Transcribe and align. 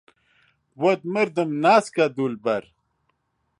بۆت 0.79 1.01
مردم 1.13 1.49
ناسکە 1.63 2.05
دولبەر 2.15 2.63